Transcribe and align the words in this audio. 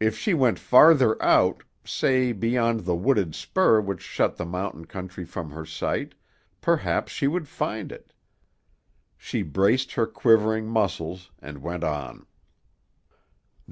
If 0.00 0.18
she 0.18 0.34
went 0.34 0.58
farther 0.58 1.22
out, 1.22 1.62
say 1.84 2.32
beyond 2.32 2.80
the 2.80 2.96
wooded 2.96 3.32
spur 3.36 3.80
which 3.80 4.02
shut 4.02 4.36
the 4.36 4.44
mountain 4.44 4.86
country 4.86 5.24
from 5.24 5.52
her 5.52 5.64
sight, 5.64 6.16
perhaps 6.60 7.12
she 7.12 7.28
would 7.28 7.46
find 7.46 7.92
it.... 7.92 8.12
She 9.16 9.42
braced 9.42 9.92
her 9.92 10.08
quivering 10.08 10.66
muscles 10.66 11.30
and 11.38 11.62
went 11.62 11.84
on. 11.84 12.26